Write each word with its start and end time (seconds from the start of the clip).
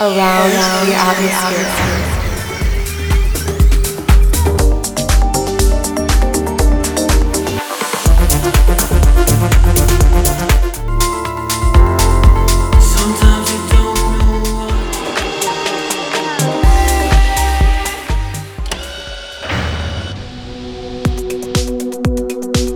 around, 0.00 0.50
around 0.50 0.86
the 0.86 0.94
atmosphere. 0.94 2.16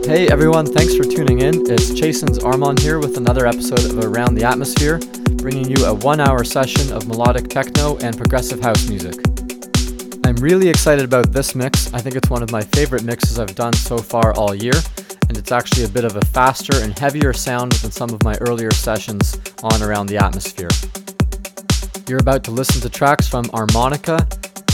Hey 0.07 0.29
everyone, 0.29 0.67
thanks 0.67 0.95
for 0.95 1.05
tuning 1.05 1.41
in. 1.41 1.69
It's 1.71 1.93
Chasen's 1.99 2.39
Armand 2.45 2.81
here 2.81 2.99
with 2.99 3.17
another 3.17 3.47
episode 3.47 3.85
of 3.87 3.99
Around 3.99 4.35
the 4.35 4.45
Atmosphere, 4.45 5.01
bringing 5.45 5.69
you 5.69 5.85
a 5.85 5.93
one 5.93 6.21
hour 6.21 6.43
session 6.43 6.91
of 6.91 7.07
melodic 7.07 7.51
techno 7.51 7.99
and 7.99 8.17
progressive 8.17 8.63
house 8.63 8.89
music. 8.89 9.15
I'm 10.25 10.37
really 10.37 10.71
excited 10.71 11.05
about 11.05 11.33
this 11.33 11.55
mix. 11.55 11.93
I 11.93 12.01
think 12.01 12.17
it's 12.17 12.31
one 12.31 12.43
of 12.43 12.51
my 12.51 12.63
favorite 12.63 13.05
mixes 13.05 13.39
I've 13.39 13.55
done 13.55 13.75
so 13.75 13.99
far 13.99 14.33
all 14.39 14.55
year, 14.55 14.73
and 15.29 15.37
it's 15.37 15.53
actually 15.53 15.85
a 15.85 15.89
bit 15.91 16.07
of 16.07 16.17
a 16.17 16.23
faster 16.23 16.83
and 16.83 16.99
heavier 16.99 17.35
sound 17.35 17.73
than 17.73 17.91
some 17.91 18.09
of 18.09 18.25
my 18.25 18.37
earlier 18.37 18.71
sessions 18.71 19.39
on 19.63 19.83
Around 19.83 20.07
the 20.07 20.17
Atmosphere. 20.17 20.71
You're 22.09 22.23
about 22.23 22.43
to 22.45 22.51
listen 22.51 22.81
to 22.81 22.89
tracks 22.89 23.29
from 23.29 23.45
Armonica, 23.53 24.17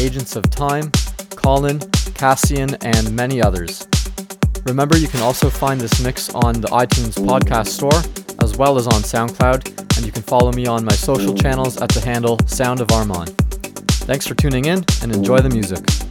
Agents 0.00 0.36
of 0.36 0.48
Time, 0.50 0.92
Colyn, 1.30 1.80
Cassian, 2.14 2.76
and 2.84 3.10
many 3.16 3.42
others. 3.42 3.88
Remember, 4.66 4.96
you 4.96 5.08
can 5.08 5.20
also 5.20 5.50
find 5.50 5.80
this 5.80 6.00
mix 6.00 6.32
on 6.32 6.60
the 6.60 6.68
iTunes 6.68 7.18
Podcast 7.18 7.66
Store, 7.66 8.29
as 8.42 8.56
well 8.56 8.76
as 8.76 8.86
on 8.86 9.02
SoundCloud, 9.02 9.96
and 9.96 10.06
you 10.06 10.12
can 10.12 10.22
follow 10.22 10.52
me 10.52 10.66
on 10.66 10.84
my 10.84 10.92
social 10.92 11.34
channels 11.34 11.80
at 11.80 11.88
the 11.90 12.00
handle 12.00 12.38
Sound 12.46 12.80
of 12.80 12.90
Armand. 12.90 13.30
Thanks 14.06 14.26
for 14.26 14.34
tuning 14.34 14.64
in, 14.64 14.84
and 15.02 15.14
enjoy 15.14 15.38
the 15.38 15.50
music. 15.50 16.09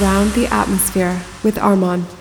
Around 0.00 0.34
the 0.34 0.46
Atmosphere 0.46 1.20
with 1.42 1.58
Armand. 1.58 2.17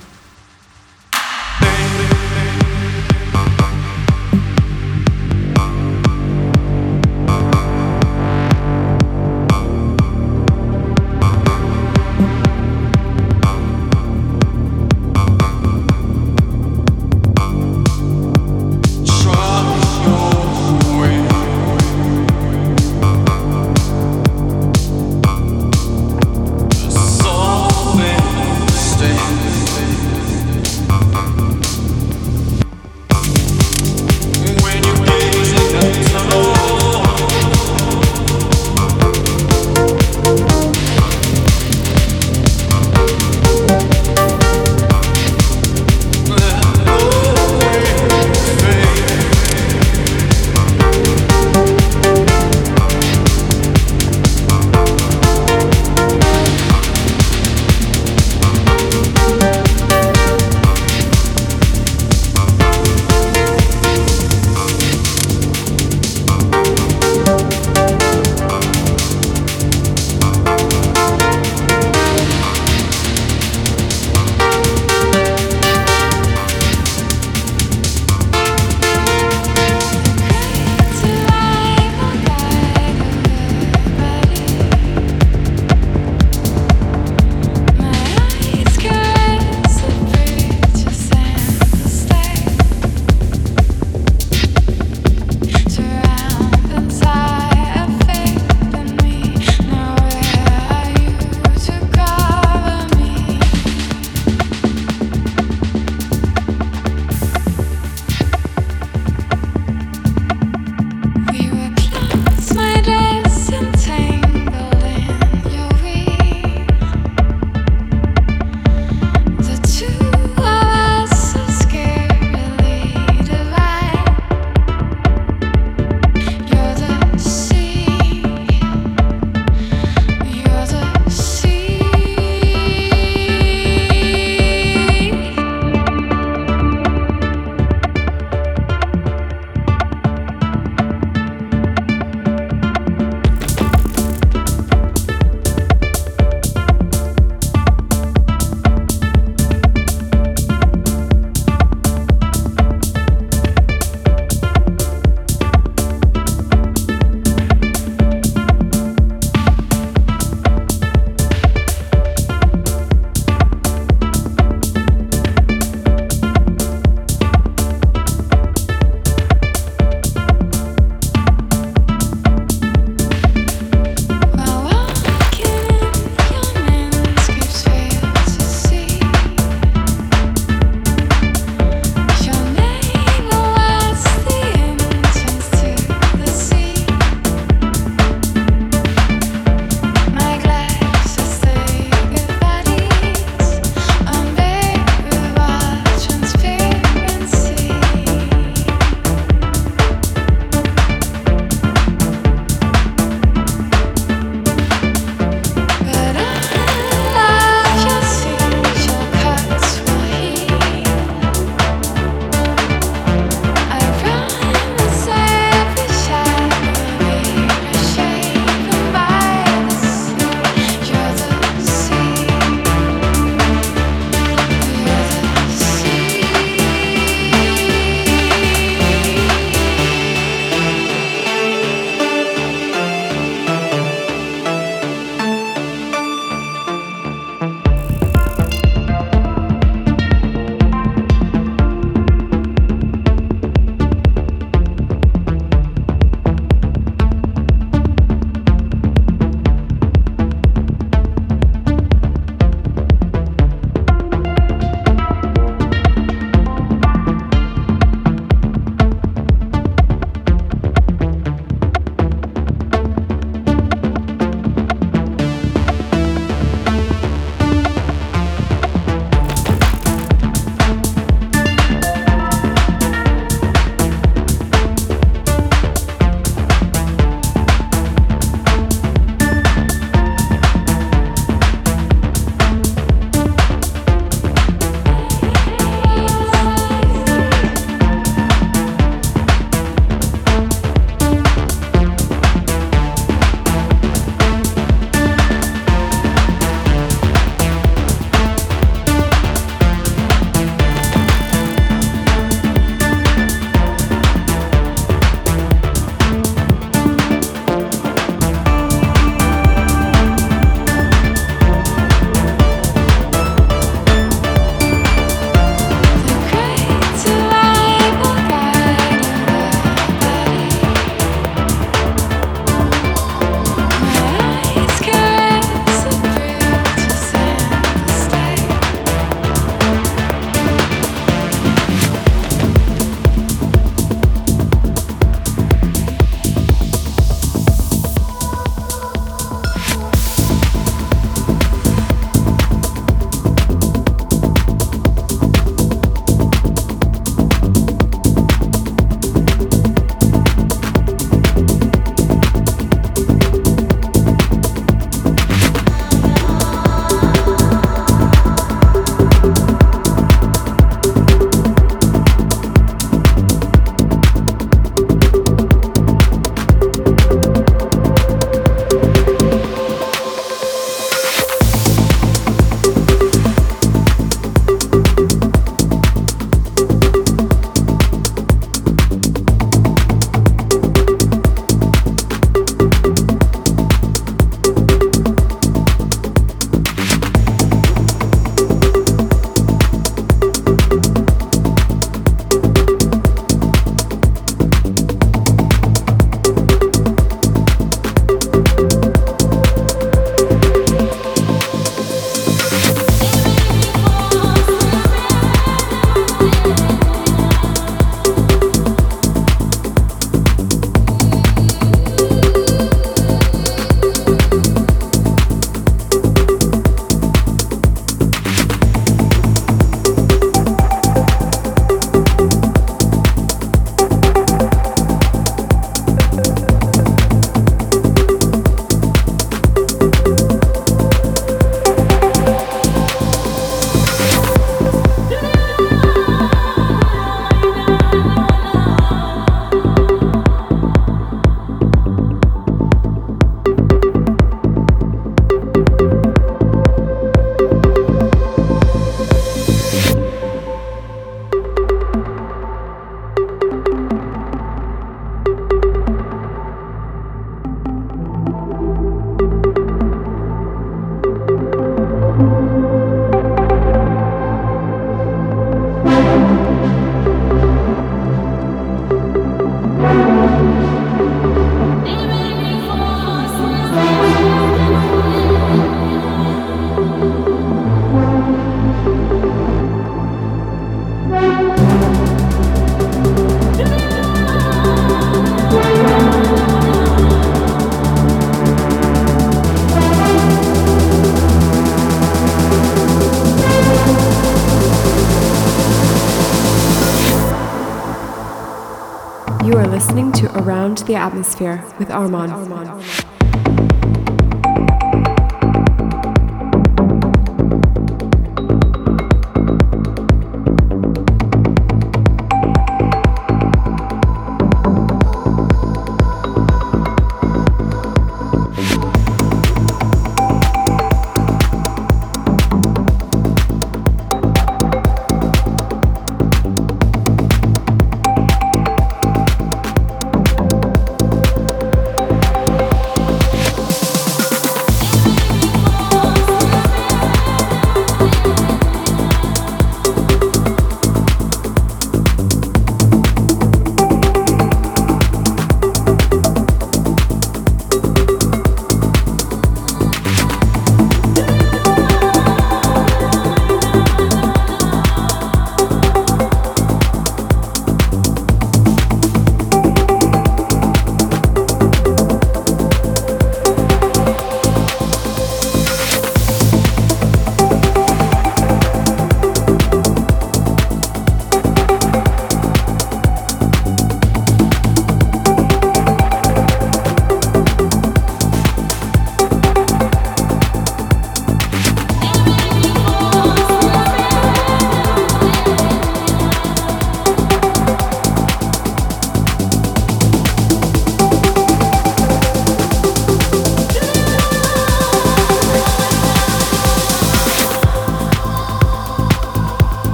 Listening 499.78 500.12
to 500.12 500.26
Around 500.40 500.80
the 500.88 500.96
Atmosphere 500.96 501.64
with 501.78 501.92
Armand. 501.92 503.07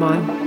With 0.00 0.39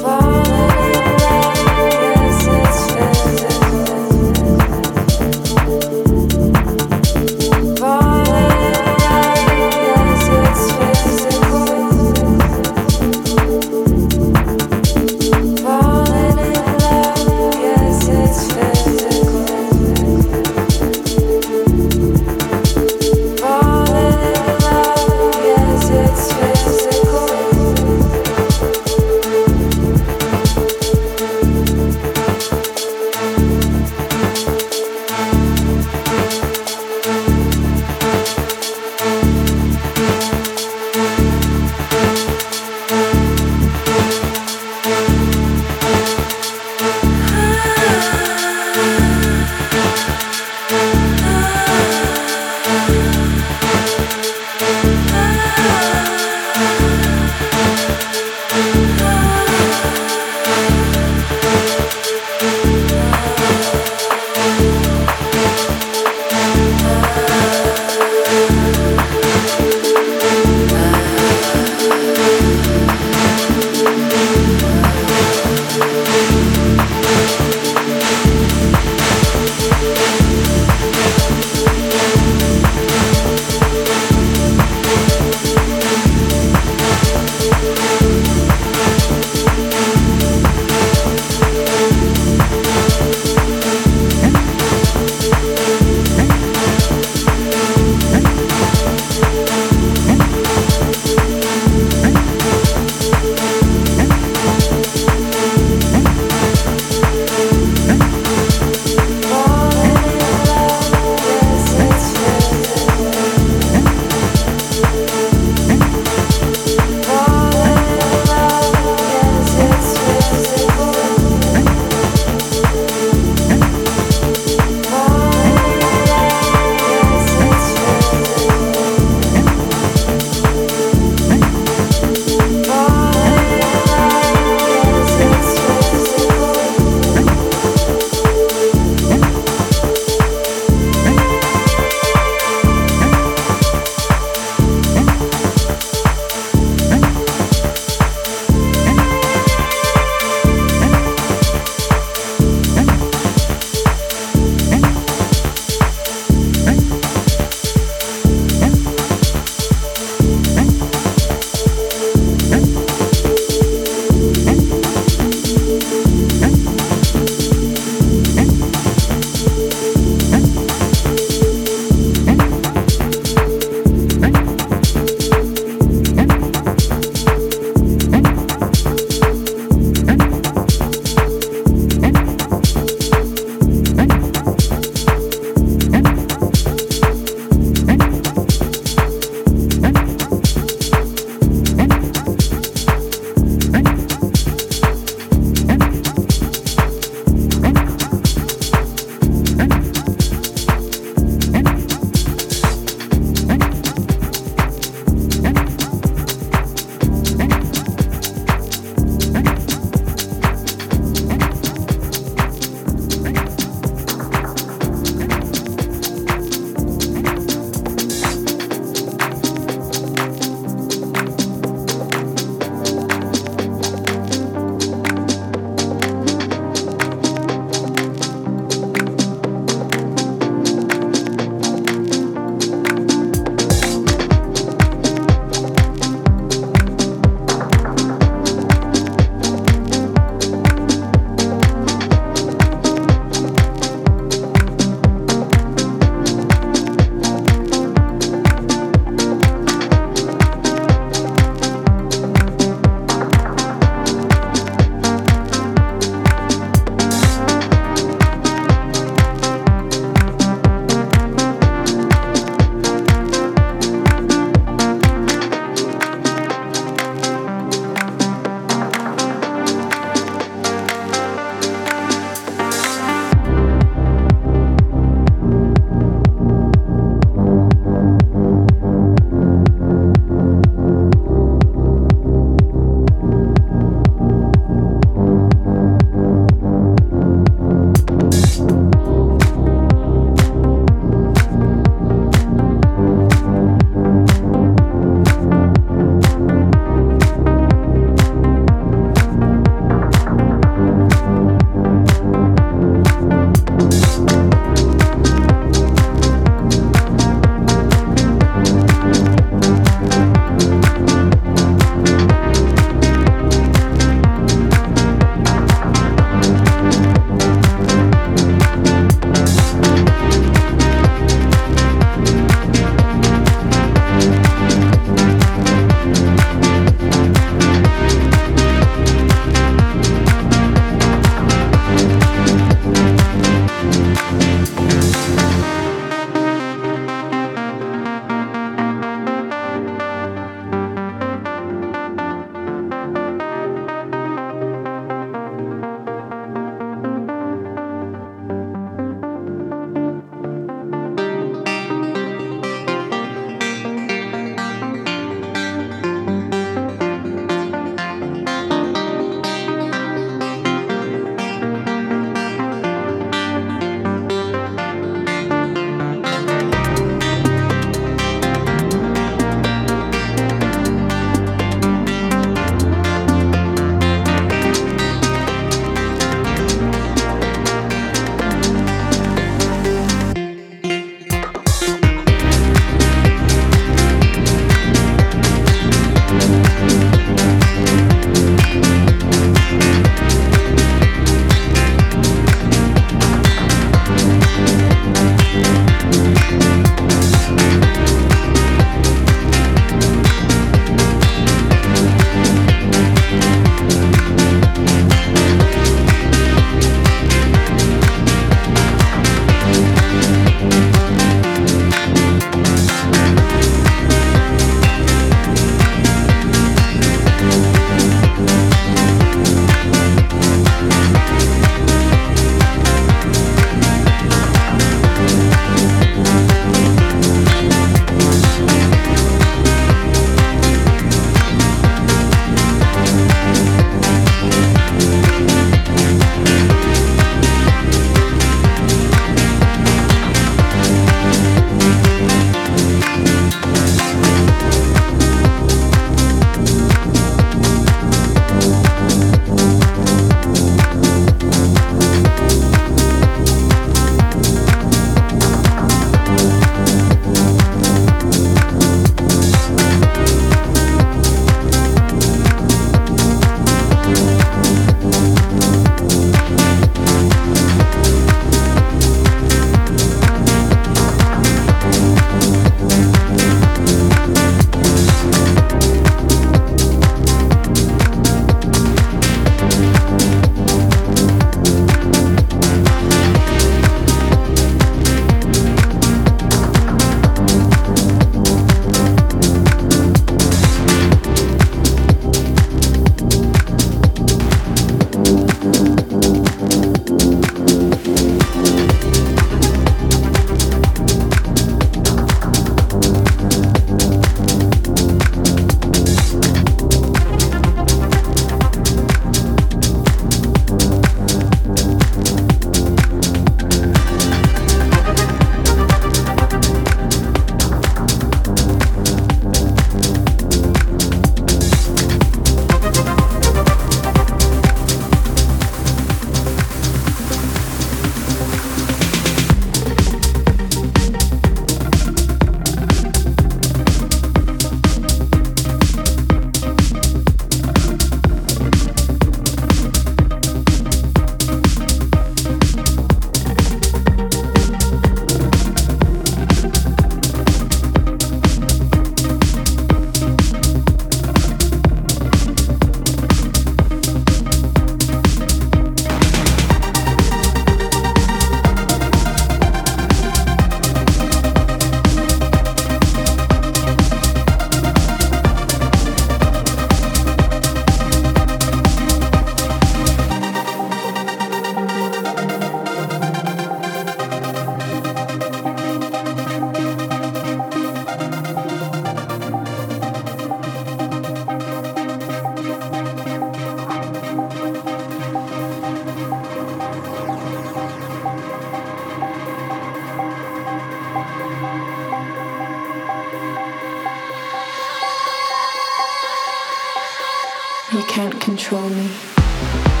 You 597.93 598.01
can't 598.03 598.39
control 598.39 598.87
me. 598.87 600.00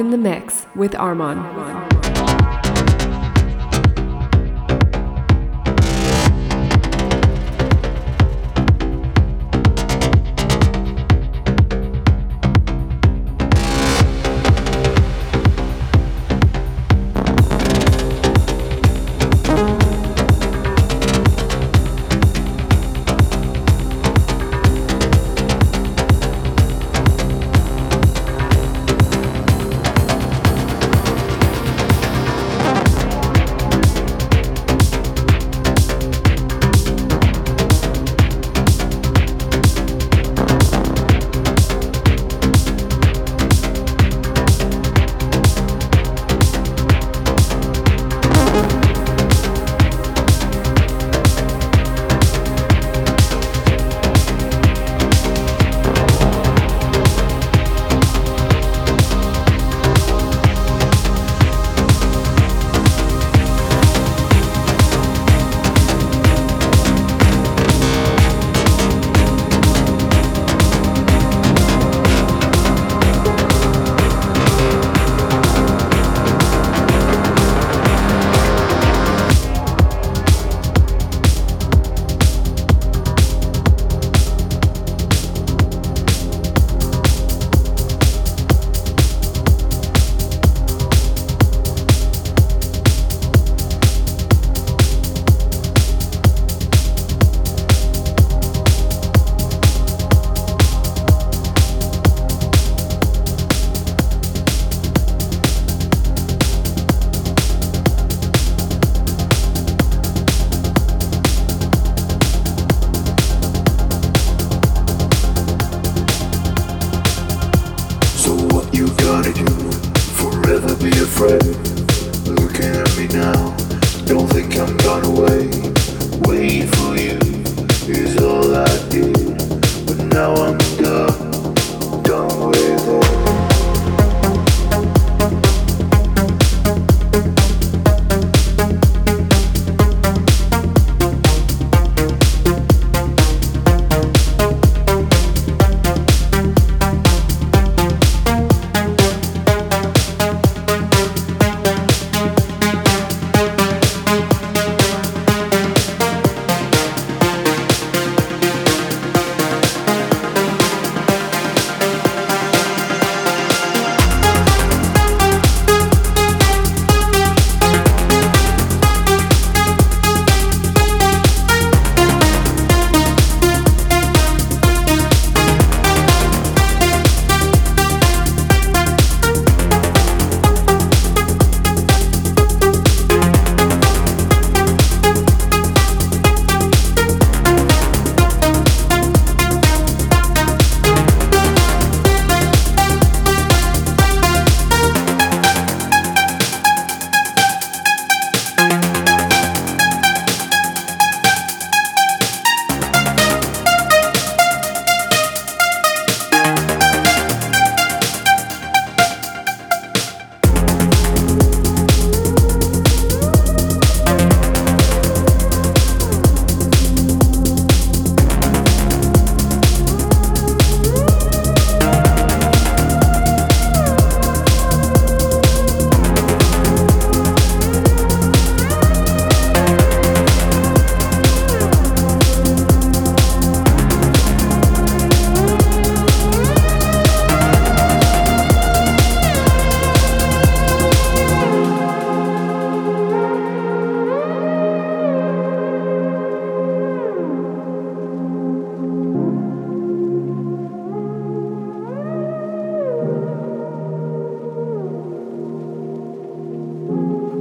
In 0.00 0.10
the 0.10 0.16
mix 0.16 0.66
with 0.74 0.92
Armon. 0.92 1.59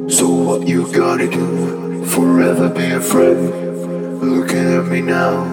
So 0.10 0.28
what 0.28 0.68
you 0.68 0.92
gotta 0.92 1.30
do? 1.30 2.04
Forever 2.06 2.70
be 2.70 2.86
a 2.86 3.00
friend. 3.00 4.20
Looking 4.22 4.68
at 4.78 4.86
me 4.88 5.02
now, 5.02 5.44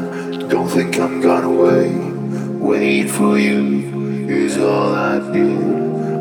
don't 0.48 0.68
think 0.68 0.98
I'm 0.98 1.20
gone 1.20 1.44
away. 1.44 1.94
Wait 2.59 3.11
for 3.11 3.38
you 3.38 4.28
is 4.28 4.57
all 4.59 4.94
I 4.94 5.18
do. 5.32 5.59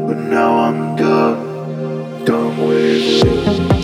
but 0.08 0.18
now 0.18 0.52
I'm 0.66 0.96
done, 0.96 2.26
Don't 2.26 2.58
wait. 2.68 3.75